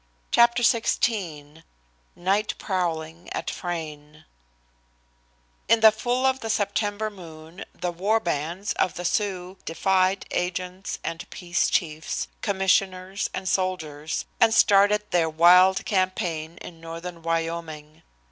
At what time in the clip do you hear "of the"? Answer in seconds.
6.25-6.49, 8.79-9.05